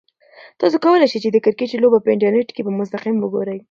[0.59, 3.59] تاسو کولای شئ چې د کرکټ لوبه په انټرنیټ کې په مستقیم وګورئ.